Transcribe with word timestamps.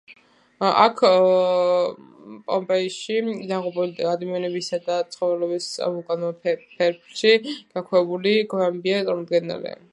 აქ 0.83 1.01
პომპეიში 2.47 3.17
დაღუპული 3.51 4.09
ადამიანებისა 4.13 4.81
და 4.89 4.97
ცხოველების 5.17 5.69
ვულკანურ 5.85 6.35
ფერფლში 6.49 7.37
გაქვავებული 7.53 8.37
გვამებია 8.55 9.05
წარმოდგენილი. 9.07 9.79